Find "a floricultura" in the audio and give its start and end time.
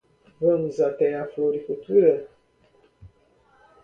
1.19-2.25